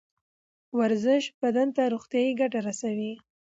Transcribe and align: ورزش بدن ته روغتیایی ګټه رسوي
ورزش 0.79 1.23
بدن 1.41 1.67
ته 1.75 1.83
روغتیایی 1.93 2.37
ګټه 2.41 2.59
رسوي 2.67 3.13